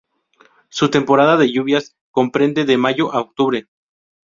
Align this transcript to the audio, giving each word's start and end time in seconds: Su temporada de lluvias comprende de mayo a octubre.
Su 0.69 0.89
temporada 0.89 1.37
de 1.37 1.51
lluvias 1.51 1.95
comprende 2.09 2.65
de 2.65 2.75
mayo 2.75 3.13
a 3.13 3.21
octubre. 3.21 3.67